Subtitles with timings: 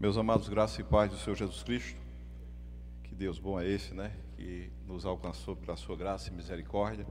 [0.00, 2.00] Meus amados, graça e paz do Senhor Jesus Cristo.
[3.02, 4.14] Que Deus bom é esse, né?
[4.36, 7.04] Que nos alcançou pela sua graça e misericórdia.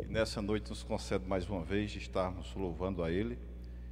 [0.00, 3.36] E nessa noite nos concede mais uma vez de estarmos louvando a Ele,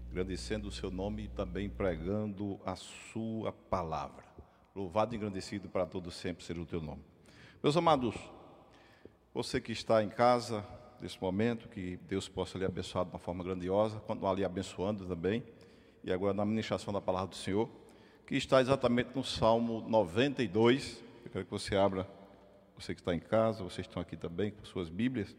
[0.08, 4.22] agradecendo o seu nome e também pregando a sua palavra.
[4.72, 7.02] Louvado e engrandecido para todos sempre seja o teu nome.
[7.60, 8.14] Meus amados,
[9.34, 10.64] você que está em casa
[11.00, 15.42] nesse momento, que Deus possa lhe abençoar de uma forma grandiosa, continuar lhe abençoando também.
[16.04, 17.68] E agora na administração da palavra do Senhor
[18.26, 21.00] que está exatamente no Salmo 92.
[21.24, 22.08] Eu quero que você abra,
[22.76, 25.36] você que está em casa, vocês estão aqui também com suas Bíblias,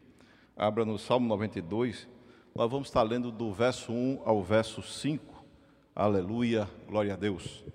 [0.56, 2.08] abra no Salmo 92.
[2.56, 5.44] Nós vamos estar lendo do verso 1 ao verso 5.
[5.94, 7.66] Aleluia, glória a Deus.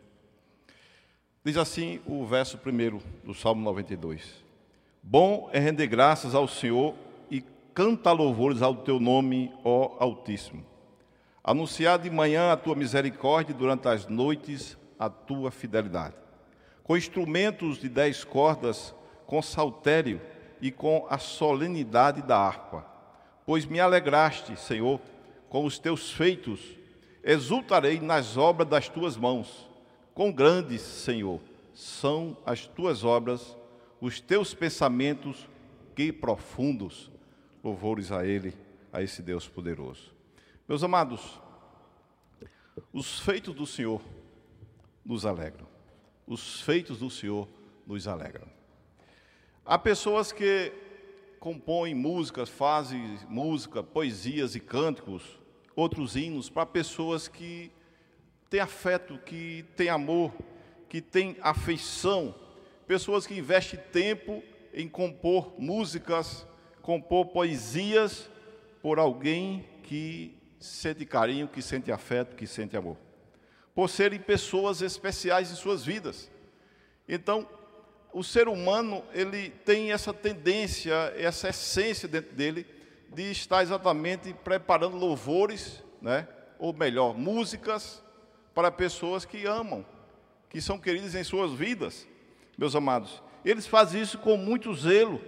[1.45, 4.43] Diz assim o verso primeiro do Salmo 92.
[5.03, 6.95] Bom é render graças ao Senhor
[7.31, 10.65] e canta louvores ao teu nome, ó Altíssimo.
[11.45, 16.15] Anunciar de manhã a tua misericórdia durante as noites a tua fidelidade.
[16.85, 18.95] Com instrumentos de dez cordas,
[19.27, 20.21] com saltério
[20.61, 22.87] e com a solenidade da harpa.
[23.45, 25.01] Pois me alegraste, Senhor,
[25.49, 26.79] com os teus feitos,
[27.25, 29.69] exultarei nas obras das tuas mãos.
[30.15, 31.41] Com grandes, Senhor,
[31.75, 33.57] são as tuas obras,
[34.01, 35.49] os teus pensamentos,
[35.97, 37.11] que profundos.
[37.63, 38.55] Louvores a Ele,
[38.93, 40.15] a esse Deus poderoso.
[40.69, 41.41] Meus amados,
[42.93, 44.01] os feitos do Senhor
[45.05, 45.67] nos alegram.
[46.27, 47.49] Os feitos do Senhor
[47.87, 48.49] nos alegram.
[49.65, 50.73] Há pessoas que
[51.39, 55.41] compõem músicas, fazem música, poesias e cânticos,
[55.75, 57.71] outros hinos para pessoas que
[58.49, 60.33] têm afeto, que têm amor,
[60.89, 62.35] que têm afeição,
[62.87, 66.47] pessoas que investem tempo em compor músicas,
[66.81, 68.31] compor poesias
[68.81, 72.97] por alguém que sente carinho, que sente afeto, que sente amor
[73.75, 76.31] por serem pessoas especiais em suas vidas.
[77.09, 77.49] Então,
[78.13, 82.67] o ser humano, ele tem essa tendência, essa essência dentro dele,
[83.09, 86.29] de estar exatamente preparando louvores, né?
[86.59, 88.03] ou melhor, músicas
[88.55, 89.85] para pessoas que amam,
[90.51, 92.07] que são queridas em suas vidas,
[92.57, 93.23] meus amados.
[93.45, 95.21] Eles fazem isso com muito zelo,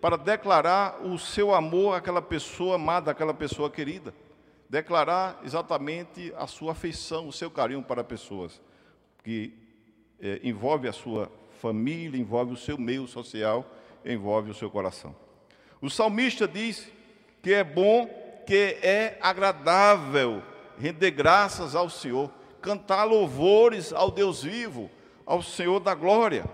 [0.00, 4.14] para declarar o seu amor àquela pessoa amada, àquela pessoa querida
[4.68, 8.60] declarar exatamente a sua afeição, o seu carinho para pessoas,
[9.24, 9.52] que
[10.20, 11.30] é, envolve a sua
[11.60, 13.64] família, envolve o seu meio social,
[14.04, 15.14] envolve o seu coração.
[15.80, 16.90] O salmista diz
[17.42, 18.06] que é bom,
[18.46, 20.42] que é agradável
[20.78, 22.30] render graças ao Senhor,
[22.60, 24.90] cantar louvores ao Deus vivo,
[25.24, 26.44] ao Senhor da glória,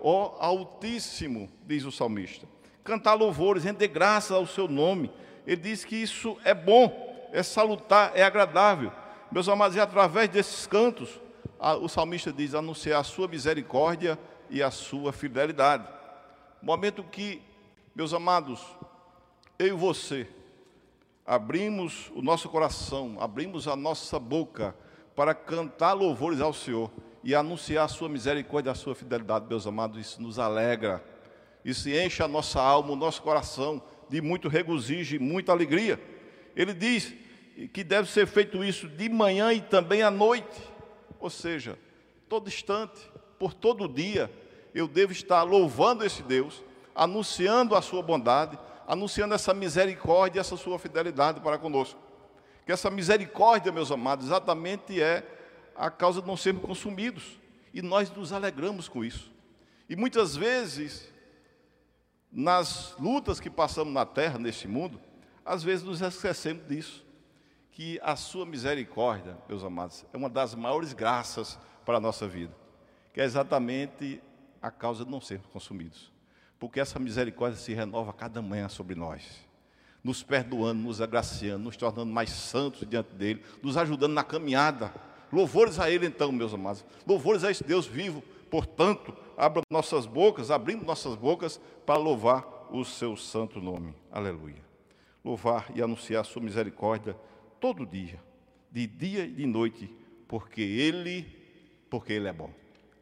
[0.00, 2.46] ó Altíssimo, diz o salmista.
[2.82, 5.10] Cantar louvores, render graças ao seu nome.
[5.46, 7.03] Ele diz que isso é bom
[7.34, 8.92] é salutar, é agradável.
[9.30, 11.20] Meus amados, e através desses cantos,
[11.58, 14.16] a, o salmista diz: anunciar a sua misericórdia
[14.48, 15.84] e a sua fidelidade.
[16.62, 17.42] Momento que,
[17.92, 18.64] meus amados,
[19.58, 20.28] eu e você
[21.26, 24.74] abrimos o nosso coração, abrimos a nossa boca
[25.16, 26.88] para cantar louvores ao Senhor
[27.24, 31.02] e anunciar a sua misericórdia e a sua fidelidade, meus amados, isso nos alegra,
[31.64, 35.98] isso enche a nossa alma, o nosso coração de muito regozijo e muita alegria.
[36.54, 37.23] Ele diz
[37.72, 40.60] que deve ser feito isso de manhã e também à noite,
[41.20, 41.78] ou seja,
[42.28, 43.00] todo instante,
[43.38, 44.30] por todo dia,
[44.74, 46.62] eu devo estar louvando esse Deus,
[46.94, 52.00] anunciando a sua bondade, anunciando essa misericórdia, essa sua fidelidade para conosco.
[52.66, 55.24] Que essa misericórdia, meus amados, exatamente é
[55.76, 57.38] a causa de não sermos consumidos,
[57.72, 59.32] e nós nos alegramos com isso.
[59.88, 61.12] E muitas vezes,
[62.32, 65.00] nas lutas que passamos na terra, neste mundo,
[65.44, 67.04] às vezes nos esquecemos disso
[67.74, 72.54] que a sua misericórdia, meus amados, é uma das maiores graças para a nossa vida,
[73.12, 74.22] que é exatamente
[74.62, 76.12] a causa de não sermos consumidos.
[76.56, 79.44] Porque essa misericórdia se renova cada manhã sobre nós,
[80.04, 84.94] nos perdoando, nos agraciando, nos tornando mais santos diante dele, nos ajudando na caminhada.
[85.32, 86.84] Louvores a ele então, meus amados.
[87.04, 88.22] Louvores a esse Deus vivo.
[88.52, 93.92] Portanto, abra nossas bocas, abrindo nossas bocas para louvar o seu santo nome.
[94.12, 94.62] Aleluia.
[95.24, 97.16] Louvar e anunciar a sua misericórdia
[97.64, 98.20] todo dia,
[98.70, 99.90] de dia e de noite,
[100.28, 101.26] porque Ele,
[101.88, 102.50] porque Ele é bom.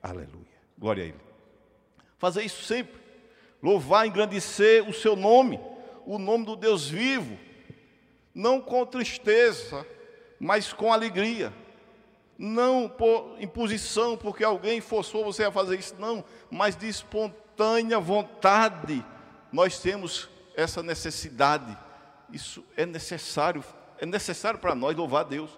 [0.01, 0.47] Aleluia.
[0.79, 1.21] Glória a Ele.
[2.17, 2.95] Fazer isso sempre.
[3.61, 5.59] Louvar, engrandecer o seu nome,
[6.07, 7.37] o nome do Deus vivo,
[8.33, 9.85] não com tristeza,
[10.39, 11.53] mas com alegria.
[12.39, 19.05] Não por imposição, porque alguém forçou você a fazer isso, não, mas de espontânea vontade.
[19.51, 21.77] Nós temos essa necessidade.
[22.33, 23.65] Isso é necessário
[24.03, 25.49] é necessário para nós louvar a Deus.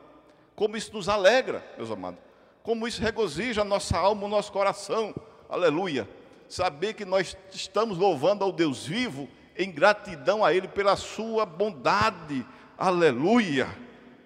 [0.55, 2.21] Como isso nos alegra, meus amados.
[2.63, 5.15] Como isso regozija a nossa alma, o nosso coração.
[5.49, 6.07] Aleluia.
[6.47, 12.45] Saber que nós estamos louvando ao Deus vivo em gratidão a Ele pela sua bondade.
[12.77, 13.67] Aleluia.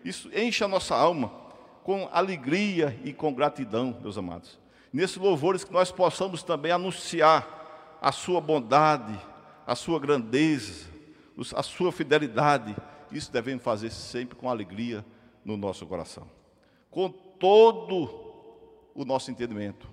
[0.05, 1.31] Isso enche a nossa alma
[1.85, 4.59] com alegria e com gratidão, meus amados.
[4.93, 9.17] Nesses louvores que nós possamos também anunciar a sua bondade,
[9.65, 10.89] a sua grandeza,
[11.55, 12.75] a sua fidelidade.
[13.11, 15.05] Isso devemos fazer sempre com alegria
[15.45, 16.29] no nosso coração.
[16.91, 18.29] Com todo
[18.95, 19.89] o nosso entendimento,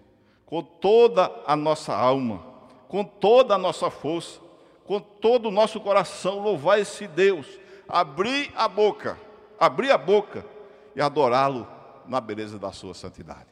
[0.46, 2.40] com toda a nossa alma,
[2.88, 4.40] com toda a nossa força,
[4.86, 7.48] com todo o nosso coração, louvar esse Deus,
[7.88, 9.20] abrir a boca,
[9.60, 10.46] abrir a boca
[10.96, 11.68] e adorá-lo
[12.08, 13.50] na beleza da sua santidade.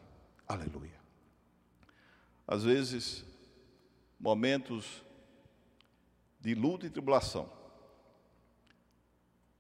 [0.48, 1.02] Aleluia.
[2.48, 3.26] Às vezes,
[4.20, 5.04] momentos
[6.40, 7.50] de luta e tribulação,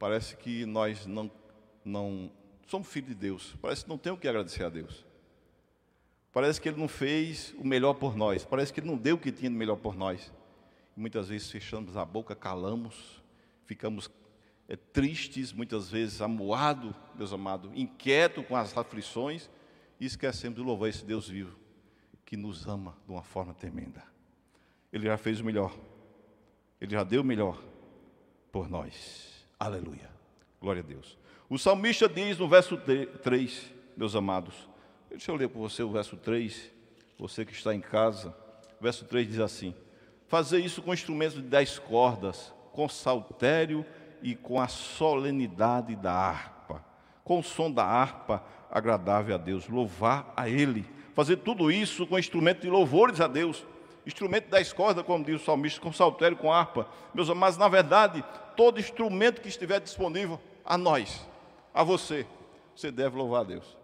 [0.04, 1.32] parece que nós não,
[1.86, 2.30] não
[2.68, 5.06] somos filhos de Deus, parece que não temos o que agradecer a Deus.
[6.34, 9.18] Parece que Ele não fez o melhor por nós, parece que Ele não deu o
[9.18, 10.30] que tinha de melhor por nós.
[10.94, 13.24] Muitas vezes fechamos a boca, calamos,
[13.64, 14.12] ficamos
[14.68, 19.50] é, tristes, muitas vezes amuados, meus amados, inquietos com as aflições
[20.02, 21.58] e esquecemos de louvar esse Deus vivo
[22.26, 24.04] que nos ama de uma forma tremenda.
[24.92, 25.74] Ele já fez o melhor,
[26.82, 27.58] Ele já deu o melhor
[28.52, 29.33] por nós.
[29.60, 30.10] Aleluia.
[30.62, 31.18] Glória a Deus.
[31.50, 34.68] O salmista diz no verso 3, meus amados,
[35.14, 36.72] Deixa eu ler para você o verso 3,
[37.20, 38.36] você que está em casa.
[38.80, 39.76] O verso 3 diz assim:
[40.28, 43.86] Fazer isso com instrumentos de dez cordas, com saltério
[44.24, 46.84] e com a solenidade da harpa,
[47.24, 50.84] com o som da harpa agradável a Deus, louvar a Ele.
[51.14, 53.64] Fazer tudo isso com instrumento de louvores a Deus,
[54.06, 56.88] instrumento dez cordas, como diz o salmista, com saltério, com harpa.
[57.14, 58.24] Meus amados, na verdade,
[58.56, 61.28] todo instrumento que estiver disponível a nós,
[61.74, 62.26] a você,
[62.76, 63.78] você deve louvar a Deus.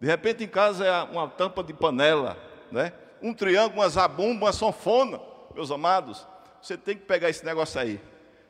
[0.00, 2.36] De repente em casa é uma tampa de panela,
[2.70, 2.92] né?
[3.22, 5.20] um triângulo, uma zabumba, uma sanfona.
[5.54, 6.26] Meus amados,
[6.60, 8.00] você tem que pegar esse negócio aí,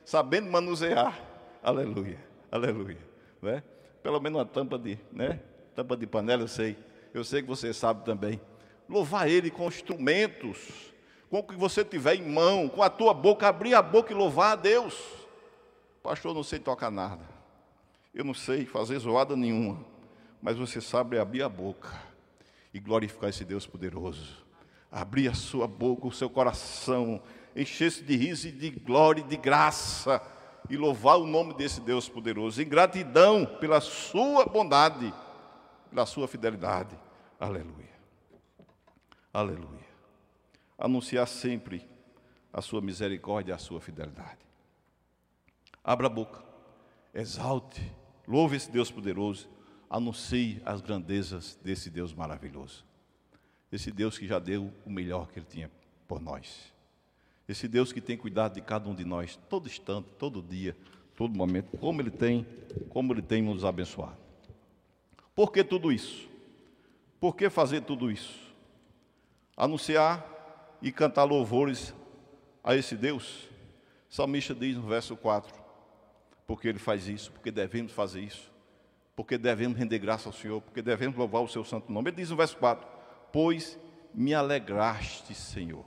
[0.03, 1.17] sabendo manusear.
[1.63, 2.19] Aleluia,
[2.51, 2.97] aleluia.
[3.41, 3.63] Né?
[4.03, 5.39] Pelo menos uma tampa de, né?
[5.75, 6.77] tampa de panela, eu sei.
[7.13, 8.41] Eu sei que você sabe também.
[8.89, 10.93] Louvar Ele com instrumentos,
[11.29, 14.15] com o que você tiver em mão, com a tua boca, abrir a boca e
[14.15, 14.95] louvar a Deus.
[16.01, 17.23] Pastor, não sei tocar nada.
[18.13, 19.95] Eu não sei fazer zoada nenhuma
[20.45, 21.89] mas você sabe abrir a boca
[22.71, 24.45] e glorificar esse Deus poderoso.
[24.91, 27.19] Abrir a sua boca, o seu coração,
[27.55, 30.21] encher-se de riso e de glória e de graça
[30.69, 35.11] e louvar o nome desse Deus poderoso, em gratidão pela sua bondade,
[35.89, 36.95] pela sua fidelidade.
[37.39, 37.95] Aleluia.
[39.33, 39.84] Aleluia.
[40.77, 41.87] Anunciar sempre
[42.51, 44.39] a sua misericórdia e a sua fidelidade.
[45.83, 46.43] Abra a boca,
[47.13, 47.81] exalte,
[48.27, 49.49] louve esse Deus poderoso
[49.89, 52.83] anuncie as grandezas desse Deus maravilhoso.
[53.71, 55.71] Esse Deus que já deu o melhor que Ele tinha
[56.07, 56.73] por nós.
[57.47, 60.75] Esse Deus que tem cuidado de cada um de nós, todo instante, todo dia,
[61.15, 62.45] todo momento, como Ele tem,
[62.89, 64.17] como Ele tem nos abençoado.
[65.33, 66.29] Por que tudo isso?
[67.19, 68.39] Por que fazer tudo isso?
[69.55, 70.25] Anunciar
[70.85, 71.93] e cantar louvores
[72.63, 73.49] a esse Deus.
[74.09, 75.53] O salmista diz no verso 4:
[76.47, 78.55] porque Ele faz isso, porque devemos fazer isso
[79.15, 82.09] porque devemos render graça ao Senhor, porque devemos louvar o seu santo nome.
[82.09, 82.85] Ele diz no verso 4:
[83.31, 83.79] Pois
[84.13, 85.85] me alegraste, Senhor,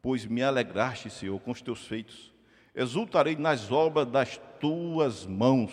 [0.00, 2.32] pois me alegraste, Senhor, com os teus feitos,
[2.74, 5.72] exultarei nas obras das tuas mãos.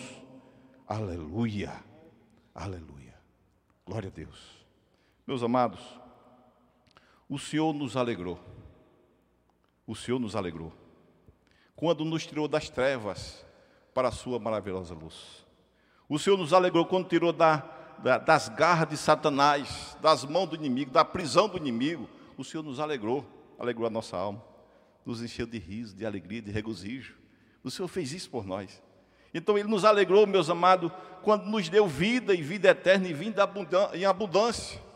[0.88, 1.72] Aleluia,
[2.54, 3.14] aleluia,
[3.86, 4.66] glória a Deus.
[5.26, 5.80] Meus amados,
[7.32, 8.38] o Senhor nos alegrou,
[9.88, 10.74] o Senhor nos alegrou,
[11.78, 13.46] quando nos tirou das trevas
[13.94, 15.48] para a sua maravilhosa luz.
[16.10, 17.64] O Senhor nos alegrou quando tirou da,
[18.00, 22.10] da, das garras de Satanás, das mãos do inimigo, da prisão do inimigo.
[22.38, 23.26] O Senhor nos alegrou,
[23.58, 24.44] alegrou a nossa alma,
[25.06, 27.16] nos encheu de riso, de alegria, de regozijo.
[27.64, 28.84] O Senhor fez isso por nós.
[29.34, 30.92] Então Ele nos alegrou, meus amados,
[31.24, 33.50] quando nos deu vida e vida eterna e vida
[33.94, 34.91] em abundância.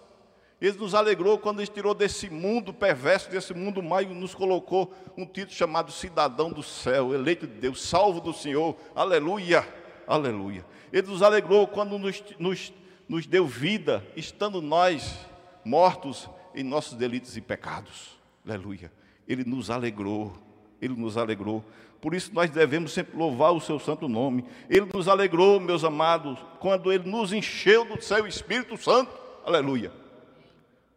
[0.61, 4.93] Ele nos alegrou quando Ele tirou desse mundo perverso, desse mundo mau e nos colocou
[5.17, 8.75] um título chamado cidadão do céu, eleito de Deus, salvo do Senhor.
[8.95, 9.67] Aleluia,
[10.07, 10.65] aleluia.
[10.93, 12.73] Ele nos alegrou quando nos, nos,
[13.07, 15.19] nos deu vida, estando nós
[15.63, 18.17] mortos em nossos delitos e pecados.
[18.47, 18.91] Aleluia.
[19.27, 20.33] Ele nos alegrou.
[20.81, 21.63] Ele nos alegrou.
[21.99, 24.45] Por isso nós devemos sempre louvar o seu santo nome.
[24.69, 29.11] Ele nos alegrou, meus amados, quando ele nos encheu do seu Espírito Santo.
[29.43, 30.04] Aleluia.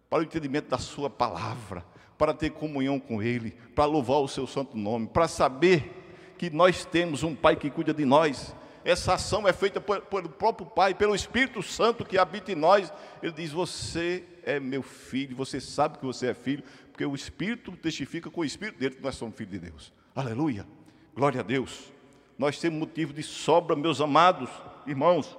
[0.08, 1.84] Para o entendimento da sua palavra,
[2.16, 5.94] para ter comunhão com ele, para louvar o seu santo nome, para saber
[6.36, 8.54] que nós temos um pai que cuida de nós
[8.88, 12.90] essa ação é feita pelo próprio Pai, pelo Espírito Santo que habita em nós.
[13.22, 17.72] Ele diz: Você é meu filho, você sabe que você é filho, porque o Espírito
[17.72, 19.92] testifica com o Espírito dele que nós somos filhos de Deus.
[20.14, 20.66] Aleluia,
[21.14, 21.92] glória a Deus.
[22.38, 24.48] Nós temos motivo de sobra, meus amados
[24.86, 25.36] irmãos,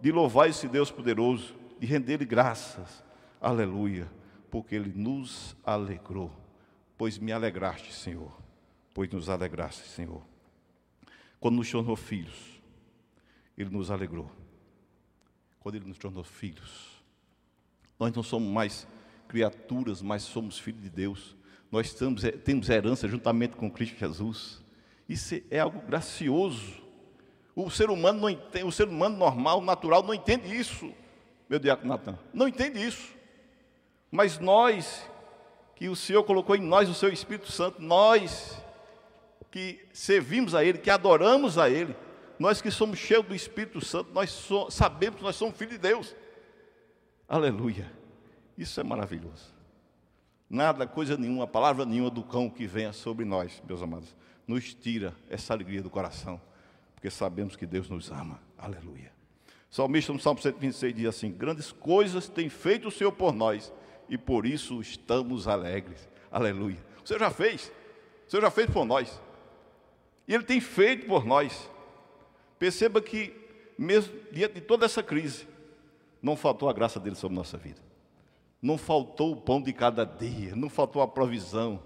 [0.00, 3.04] de louvar esse Deus poderoso, de render-lhe graças.
[3.40, 4.10] Aleluia,
[4.50, 6.30] porque ele nos alegrou,
[6.98, 8.30] pois me alegraste, Senhor,
[8.92, 10.22] pois nos alegraste, Senhor.
[11.40, 12.60] Quando nos tornou filhos,
[13.56, 14.30] Ele nos alegrou.
[15.58, 17.02] Quando Ele nos tornou filhos,
[17.98, 18.86] nós não somos mais
[19.26, 21.34] criaturas, mas somos filhos de Deus.
[21.72, 24.62] Nós temos, temos herança juntamente com Cristo Jesus.
[25.08, 26.82] Isso é algo gracioso.
[27.56, 30.92] O ser humano não entende, o ser humano normal, natural, não entende isso,
[31.48, 32.18] meu diácono Natan.
[32.34, 33.14] Não entende isso.
[34.10, 35.08] Mas nós,
[35.76, 38.60] que o Senhor colocou em nós o seu Espírito Santo, nós
[39.50, 41.94] que servimos a Ele, que adoramos a Ele,
[42.38, 45.78] nós que somos cheios do Espírito Santo, nós so, sabemos que nós somos filhos de
[45.78, 46.14] Deus.
[47.28, 47.90] Aleluia.
[48.56, 49.54] Isso é maravilhoso.
[50.48, 55.14] Nada, coisa nenhuma, palavra nenhuma do cão que venha sobre nós, meus amados, nos tira
[55.28, 56.40] essa alegria do coração,
[56.94, 58.40] porque sabemos que Deus nos ama.
[58.58, 59.12] Aleluia.
[59.70, 63.72] Salmista no Salmo 126 diz assim: Grandes coisas tem feito o Senhor por nós,
[64.10, 66.08] e por isso estamos alegres.
[66.30, 66.76] Aleluia.
[67.02, 67.72] O Senhor já fez,
[68.26, 69.20] o Senhor já fez por nós.
[70.26, 71.70] E Ele tem feito por nós.
[72.58, 73.32] Perceba que,
[73.78, 75.46] mesmo diante de toda essa crise,
[76.20, 77.80] não faltou a graça dele sobre nossa vida.
[78.60, 81.80] Não faltou o pão de cada dia, não faltou a provisão.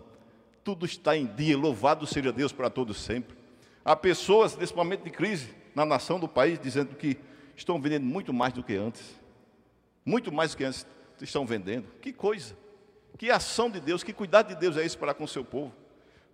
[0.65, 3.37] Tudo está em dia, louvado seja Deus para todos sempre.
[3.85, 7.19] Há pessoas nesse momento de crise na nação do país dizendo que
[7.55, 9.21] estão vendendo muito mais do que antes.
[10.05, 10.87] Muito mais do que antes
[11.21, 11.87] estão vendendo.
[12.01, 12.57] Que coisa!
[13.17, 15.73] Que ação de Deus, que cuidado de Deus é esse para com o seu povo.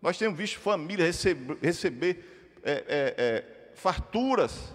[0.00, 3.44] Nós temos visto famílias receber, receber é, é, é,
[3.74, 4.74] farturas.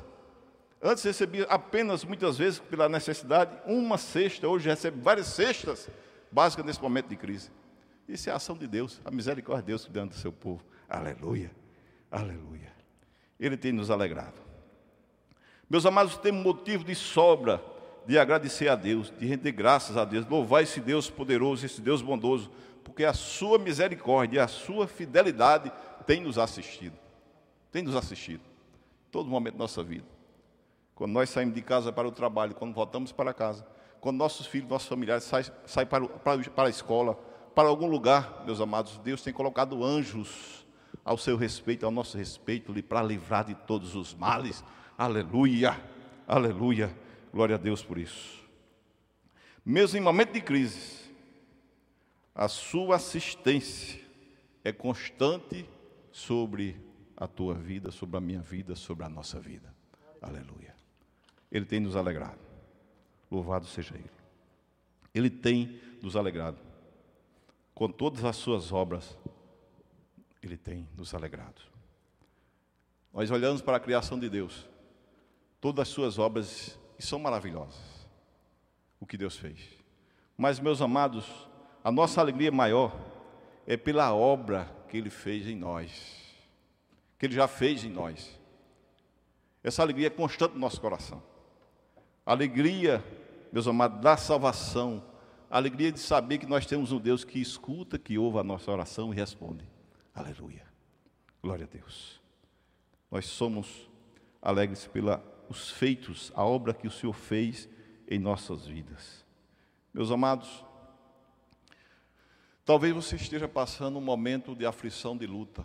[0.82, 5.90] Antes recebia apenas, muitas vezes, pela necessidade, uma cesta, hoje recebe várias cestas
[6.32, 7.50] básicas nesse momento de crise.
[8.08, 10.64] Isso é a ação de Deus, a misericórdia de Deus cuidando do seu povo.
[10.88, 11.52] Aleluia,
[12.12, 12.72] aleluia.
[13.40, 14.40] Ele tem nos alegrado.
[15.68, 17.64] Meus amados, temos motivo de sobra
[18.06, 22.02] de agradecer a Deus, de render graças a Deus, louvar esse Deus poderoso, esse Deus
[22.02, 22.52] bondoso,
[22.84, 25.72] porque a sua misericórdia, a sua fidelidade
[26.06, 26.96] tem nos assistido.
[27.72, 28.42] Tem nos assistido.
[29.12, 30.06] Todo momento da nossa vida.
[30.94, 33.68] Quando nós saímos de casa para o trabalho, quando voltamos para casa,
[34.00, 37.16] quando nossos filhos, nossos familiares saem, saem para, para, para a escola,
[37.56, 40.66] para algum lugar, meus amados, Deus tem colocado anjos
[41.04, 44.64] ao seu respeito, ao nosso respeito, para livrar de todos os males.
[44.98, 45.76] Aleluia,
[46.28, 46.96] aleluia,
[47.36, 48.42] glória a Deus por isso.
[49.66, 51.12] Mesmo em momento de crise,
[52.34, 54.00] a sua assistência
[54.64, 55.68] é constante
[56.14, 56.78] sobre
[57.18, 59.76] a tua vida, sobre a minha vida, sobre a nossa vida.
[60.22, 60.74] Aleluia.
[61.52, 62.40] Ele tem nos alegrado.
[63.30, 64.10] Louvado seja Ele.
[65.14, 66.58] Ele tem nos alegrado.
[67.74, 69.18] Com todas as suas obras,
[70.42, 71.62] Ele tem nos alegrado.
[73.14, 74.66] Nós olhamos para a criação de Deus,
[75.60, 78.08] todas as suas obras, e são maravilhosas,
[79.00, 79.60] o que Deus fez.
[80.38, 81.26] Mas, meus amados,
[81.84, 82.94] a nossa alegria maior
[83.66, 86.24] é pela obra que Ele fez em nós,
[87.18, 88.40] que Ele já fez em nós.
[89.64, 91.22] Essa alegria é constante no nosso coração.
[92.26, 93.04] Alegria,
[93.52, 95.04] meus amados, da salvação,
[95.50, 99.14] alegria de saber que nós temos um Deus que escuta, que ouve a nossa oração
[99.14, 99.68] e responde.
[100.14, 100.66] Aleluia.
[101.42, 102.20] Glória a Deus.
[103.10, 103.90] Nós somos
[104.42, 104.86] alegres
[105.46, 107.70] pelos feitos, a obra que o Senhor fez
[108.08, 109.24] em nossas vidas.
[109.94, 110.66] Meus amados,
[112.66, 115.64] Talvez você esteja passando um momento de aflição, de luta,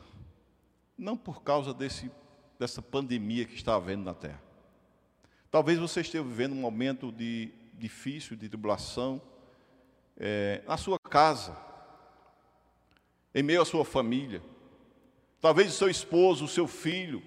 [0.99, 2.11] não por causa desse,
[2.59, 4.41] dessa pandemia que está havendo na terra.
[5.51, 9.21] Talvez você esteja vivendo um momento de difícil, de tribulação,
[10.15, 11.57] é, na sua casa,
[13.35, 14.43] em meio à sua família.
[15.41, 17.23] Talvez o seu esposo, o seu filho,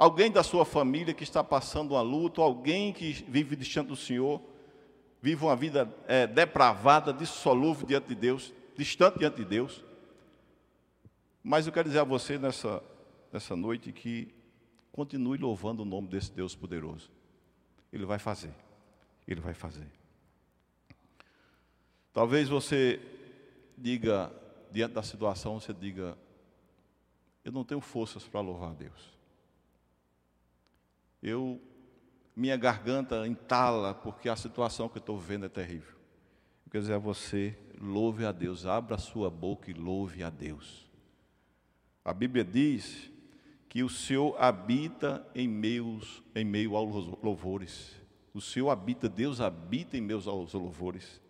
[0.00, 4.40] alguém da sua família que está passando uma luta, alguém que vive distante do Senhor
[5.20, 9.84] vive uma vida é, depravada, dissolúvel diante de Deus, distante diante de Deus.
[11.44, 12.82] Mas eu quero dizer a você nessa,
[13.30, 14.34] nessa noite que
[14.90, 17.10] continue louvando o nome desse Deus poderoso.
[17.92, 18.54] Ele vai fazer.
[19.28, 19.86] Ele vai fazer.
[22.10, 22.98] Talvez você
[23.76, 24.32] diga,
[24.72, 26.16] diante da situação, você diga:
[27.44, 29.19] Eu não tenho forças para louvar a Deus.
[31.22, 31.60] Eu
[32.34, 35.94] minha garganta entala, porque a situação que eu estou vivendo é terrível.
[36.64, 40.30] Eu quero dizer a você, louve a Deus, abra a sua boca e louve a
[40.30, 40.88] Deus.
[42.04, 43.10] A Bíblia diz
[43.68, 47.94] que o Senhor habita em meus em meio aos louvores.
[48.32, 51.20] O Senhor habita, Deus habita em meus aos louvores.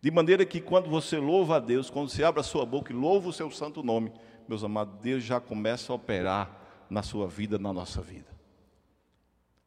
[0.00, 2.96] De maneira que quando você louva a Deus, quando você abre a sua boca e
[2.96, 4.12] louva o seu santo nome,
[4.48, 8.31] meus amados, Deus já começa a operar na sua vida, na nossa vida.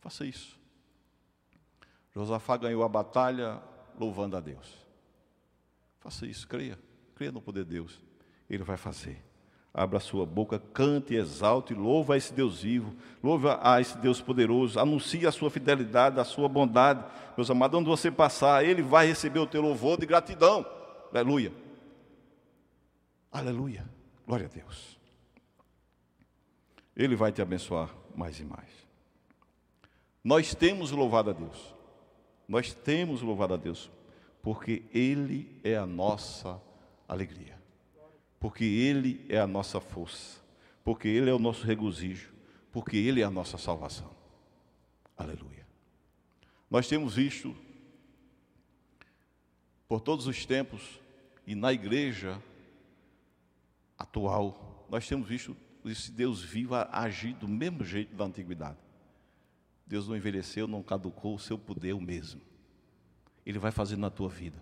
[0.05, 0.55] Faça isso.
[2.13, 3.59] Josafá ganhou a batalha
[3.99, 4.71] louvando a Deus.
[5.99, 6.77] Faça isso, creia.
[7.15, 7.99] Creia no poder de Deus.
[8.47, 9.19] Ele vai fazer.
[9.73, 14.79] Abra sua boca, cante, exalte, louva a esse Deus vivo, louva a esse Deus poderoso,
[14.79, 17.03] anuncie a sua fidelidade, a sua bondade.
[17.35, 20.63] Meus amados, onde você passar, Ele vai receber o teu louvor de gratidão.
[21.11, 21.51] Aleluia.
[23.31, 23.89] Aleluia.
[24.27, 24.99] Glória a Deus.
[26.95, 28.84] Ele vai te abençoar mais e mais.
[30.25, 31.73] Nós temos louvado a Deus.
[32.45, 33.89] Nós temos louvado a Deus,
[34.41, 36.61] porque Ele é a nossa
[37.07, 37.55] alegria
[38.45, 40.39] porque Ele é a nossa força,
[40.83, 42.31] porque Ele é o nosso regozijo,
[42.71, 44.15] porque Ele é a nossa salvação.
[45.17, 45.65] Aleluia.
[46.69, 47.57] Nós temos visto,
[49.87, 51.01] por todos os tempos,
[51.47, 52.39] e na igreja
[53.97, 58.77] atual, nós temos visto esse Deus vivo agir do mesmo jeito da antiguidade.
[59.85, 62.41] Deus não envelheceu, não caducou, o seu poder o mesmo.
[63.45, 64.57] Ele vai fazer na tua vida.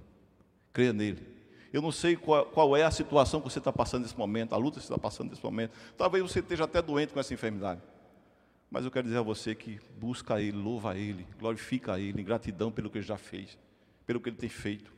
[0.74, 1.26] Creia nele.
[1.72, 4.58] Eu não sei qual, qual é a situação que você está passando nesse momento, a
[4.58, 5.72] luta que você está passando nesse momento.
[5.98, 7.82] Talvez você esteja até doente com essa enfermidade.
[8.70, 12.72] Mas eu quero dizer a você que busca Ele, louva Ele, glorifica Ele, em gratidão
[12.72, 13.58] pelo que Ele já fez,
[14.06, 14.92] pelo que Ele tem feito,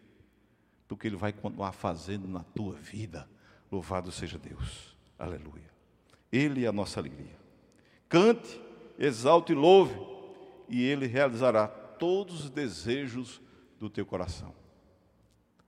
[0.88, 3.28] pelo que Ele vai continuar fazendo na tua vida.
[3.72, 4.96] Louvado seja Deus.
[5.20, 5.70] Aleluia.
[6.32, 7.38] Ele é a nossa alegria.
[8.10, 8.60] Cante,
[8.98, 9.94] exalte e louve,
[10.68, 13.42] e Ele realizará todos os desejos
[13.80, 14.54] do teu coração.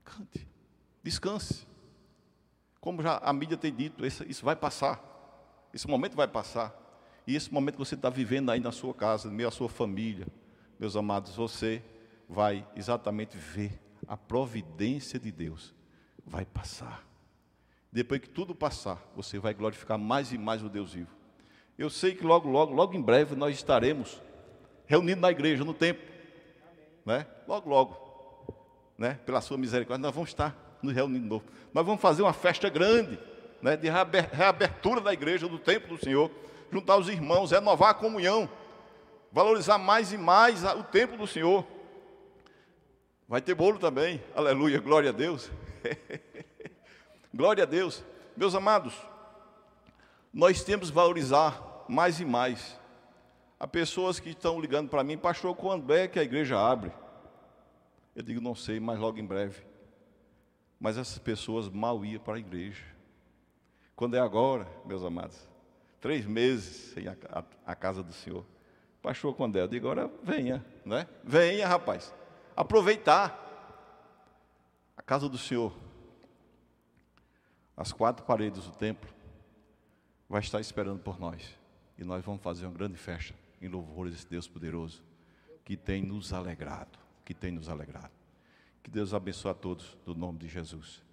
[0.04, 0.48] Cante.
[1.04, 1.68] Descanse.
[2.80, 5.04] Como já a mídia tem dito, isso vai passar.
[5.74, 6.76] Esse momento vai passar.
[7.26, 9.68] E esse momento que você está vivendo aí na sua casa, no meio da sua
[9.68, 10.28] família,
[10.80, 11.84] meus amados, você
[12.30, 15.76] vai exatamente ver a providência de Deus.
[16.26, 17.06] Vai passar.
[17.92, 21.16] Depois que tudo passar, você vai glorificar mais e mais o Deus vivo.
[21.78, 24.22] Eu sei que logo, logo, logo em breve nós estaremos
[24.88, 26.04] reunidos na igreja, no templo.
[27.06, 27.26] Né?
[27.48, 28.08] Logo, logo.
[28.98, 29.20] Né?
[29.26, 31.46] Pela sua misericórdia, nós vamos estar nos reunir de novo.
[31.74, 33.20] Nós vamos fazer uma festa grande,
[33.62, 36.32] né, de reabertura da igreja, do templo do Senhor,
[36.72, 38.50] juntar os irmãos, renovar a comunhão,
[39.32, 41.66] valorizar mais e mais o templo do Senhor.
[43.28, 45.52] Vai ter bolo também, aleluia, glória a Deus.
[47.34, 48.04] glória a Deus.
[48.36, 48.94] Meus amados,
[50.34, 52.80] nós temos que valorizar mais e mais.
[53.60, 56.92] Há pessoas que estão ligando para mim, pastor, quando é que a igreja abre?
[58.16, 59.66] Eu digo, não sei, mas logo em breve.
[60.80, 62.84] Mas essas pessoas mal iam para a igreja.
[63.96, 65.48] Quando é agora, meus amados,
[66.00, 68.46] três meses sem a, a, a casa do Senhor.
[69.02, 69.62] Pastor, quando é?
[69.62, 71.08] Eu digo, agora venha, né?
[71.24, 72.14] Venha, rapaz.
[72.56, 73.46] Aproveitar.
[74.96, 75.74] A casa do Senhor,
[77.76, 79.10] as quatro paredes do templo,
[80.28, 81.56] vai estar esperando por nós.
[81.98, 85.04] E nós vamos fazer uma grande festa em louvores desse Deus poderoso,
[85.66, 88.12] que tem nos alegrado, que tem nos alegrado.
[88.84, 91.04] Que Deus abençoe a todos, do nome de Jesus.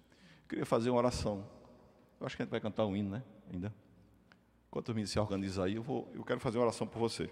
[0.47, 1.45] Queria fazer uma oração.
[2.19, 3.23] Eu acho que a gente vai cantar um hino, né?
[3.51, 3.73] Ainda.
[4.69, 7.29] Enquanto o se organiza aí, eu, vou, eu quero fazer uma oração por você.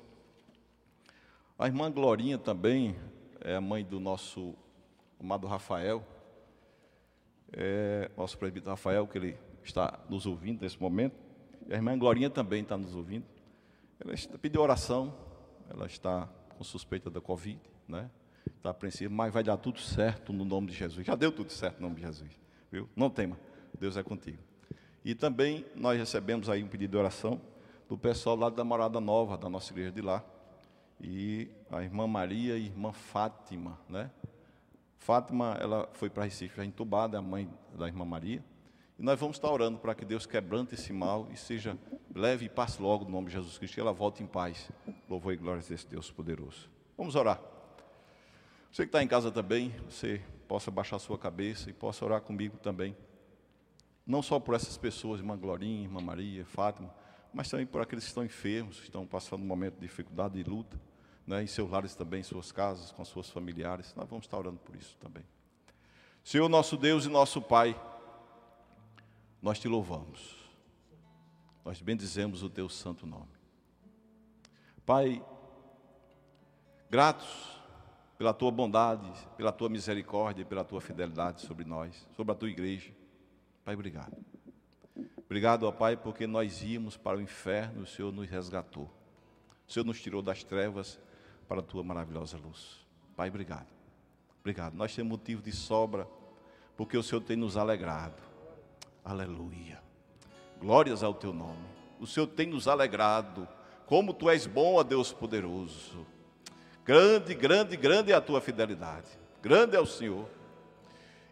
[1.58, 2.96] A irmã Glorinha também
[3.40, 4.56] é a mãe do nosso
[5.20, 6.06] amado Rafael.
[7.52, 11.16] É, nosso presbítero Rafael, que ele está nos ouvindo nesse momento.
[11.68, 13.26] E a irmã Glorinha também está nos ouvindo.
[14.00, 15.14] Ela pediu oração,
[15.70, 16.28] ela está
[16.58, 18.10] com suspeita da Covid, né?
[18.58, 21.06] está apreensivo, mas vai dar tudo certo no nome de Jesus.
[21.06, 22.32] Já deu tudo certo no nome de Jesus,
[22.72, 22.90] viu?
[22.96, 23.38] Não tema,
[23.78, 24.40] Deus é contigo.
[25.04, 27.42] E também nós recebemos aí um pedido de oração
[27.90, 30.24] do pessoal lá da Morada Nova, da nossa igreja de lá.
[31.02, 34.10] E a irmã Maria e a irmã Fátima, né?
[34.98, 38.44] Fátima, ela foi para Recife já entubada, é a mãe da irmã Maria.
[38.98, 41.78] E nós vamos estar orando para que Deus quebrante esse mal e seja
[42.14, 44.70] leve e passe logo no nome de Jesus Cristo, que ela volte em paz.
[45.10, 46.70] Louvor e glória a esse Deus poderoso.
[46.98, 47.40] Vamos orar.
[48.72, 52.58] Você que está em casa também, você possa baixar sua cabeça e possa orar comigo
[52.58, 52.96] também.
[54.06, 56.94] Não só por essas pessoas, irmã Glorinha, irmã Maria, Fátima,
[57.34, 60.44] mas também por aqueles que estão enfermos, que estão passando um momento de dificuldade e
[60.44, 60.80] luta,
[61.26, 63.94] né, em seus lares também, em suas casas, com suas familiares.
[63.96, 65.24] Nós vamos estar orando por isso também.
[66.24, 67.80] Senhor nosso Deus e nosso Pai,
[69.42, 70.43] nós te louvamos.
[71.64, 73.32] Nós bendizemos o teu santo nome.
[74.86, 75.24] Pai,
[76.90, 77.62] gratos
[78.18, 82.92] pela tua bondade, pela tua misericórdia, pela tua fidelidade sobre nós, sobre a tua igreja.
[83.64, 84.16] Pai, obrigado.
[85.26, 88.92] Obrigado, ó Pai, porque nós íamos para o inferno o Senhor nos resgatou.
[89.68, 91.00] O Senhor nos tirou das trevas
[91.48, 92.86] para a tua maravilhosa luz.
[93.16, 93.68] Pai, obrigado.
[94.42, 94.76] Obrigado.
[94.76, 96.08] Nós temos motivo de sobra,
[96.76, 98.22] porque o Senhor tem nos alegrado.
[99.04, 99.82] Aleluia.
[100.64, 101.60] Glórias ao teu nome.
[102.00, 103.46] O Senhor tem nos alegrado.
[103.86, 106.08] Como tu és bom, ó Deus poderoso.
[106.86, 109.10] Grande, grande, grande é a tua fidelidade.
[109.42, 110.26] Grande é o Senhor.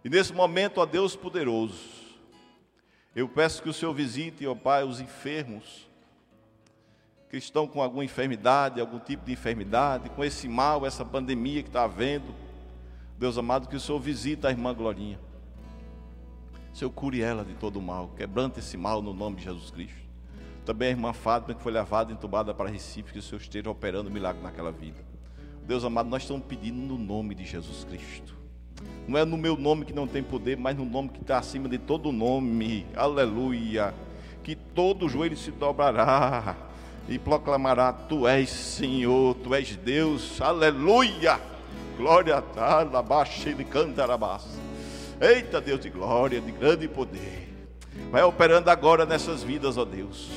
[0.04, 1.80] E nesse momento, ó Deus poderoso,
[3.16, 5.88] eu peço que o Senhor visite, ó Pai, os enfermos
[7.30, 11.70] que estão com alguma enfermidade, algum tipo de enfermidade, com esse mal, essa pandemia que
[11.70, 12.36] está havendo.
[13.18, 15.31] Deus amado, que o Senhor visita a irmã Glorinha.
[16.74, 20.02] Senhor, cure ela de todo o mal, quebrante esse mal no nome de Jesus Cristo.
[20.66, 24.12] Também a irmã Fátima, que foi levada entubada para Recife, que o Senhor esteja operando
[24.12, 24.98] milagre naquela vida.
[25.66, 28.36] Deus amado, nós estamos pedindo no nome de Jesus Cristo.
[29.08, 31.68] Não é no meu nome que não tem poder, mas no nome que está acima
[31.68, 32.86] de todo nome.
[32.96, 33.94] Aleluia.
[34.44, 36.56] Que todo joelho se dobrará
[37.08, 41.40] e proclamará: Tu és Senhor, Tu és Deus, aleluia,
[41.98, 42.42] glória a
[43.02, 44.04] Deus, ele canta
[45.22, 47.48] Eita Deus de glória, de grande poder,
[48.12, 50.30] vai operando agora nessas vidas, ó Deus,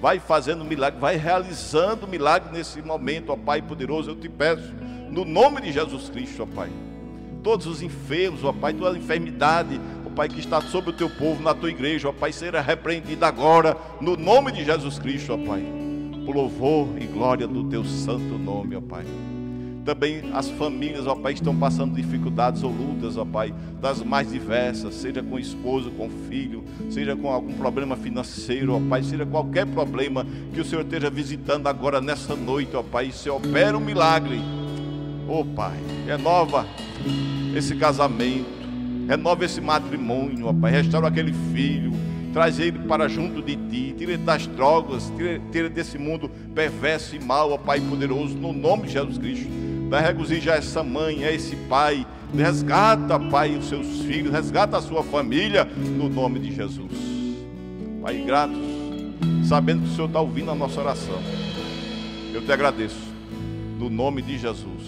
[0.00, 4.72] vai fazendo milagre, vai realizando milagre nesse momento, ó Pai poderoso, eu te peço,
[5.10, 6.70] no nome de Jesus Cristo, ó Pai.
[7.42, 11.42] Todos os enfermos, ó Pai, toda enfermidade, ó Pai, que está sobre o teu povo,
[11.42, 15.64] na tua igreja, ó Pai, será repreendida agora, no nome de Jesus Cristo, ó Pai
[16.28, 19.06] por louvor e glória do teu santo nome, ó Pai.
[19.88, 24.92] Também as famílias, ó Pai, estão passando dificuldades ou lutas, ó Pai, das mais diversas,
[24.92, 30.26] seja com esposo, com filho, seja com algum problema financeiro, ó Pai, seja qualquer problema
[30.52, 34.38] que o Senhor esteja visitando agora nessa noite, ó Pai, se opera um milagre.
[35.26, 36.66] Ó Pai, renova
[37.56, 38.44] esse casamento,
[39.08, 41.92] renova esse matrimônio, ó Pai, restaura aquele filho,
[42.34, 47.16] traz ele para junto de ti, tira ele das drogas, tira, tira desse mundo perverso
[47.16, 49.77] e mau, ó Pai poderoso, no nome de Jesus Cristo.
[49.88, 55.02] Dá regozija essa mãe, a esse pai, resgata, Pai, os seus filhos, resgata a sua
[55.02, 56.92] família, no nome de Jesus.
[58.02, 58.58] Pai, gratos,
[59.44, 61.18] sabendo que o Senhor está ouvindo a nossa oração,
[62.34, 63.08] eu te agradeço,
[63.78, 64.82] no nome de Jesus,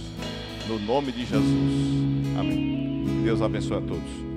[0.68, 2.38] no nome de Jesus.
[2.38, 3.22] Amém.
[3.24, 4.29] Deus abençoe a todos.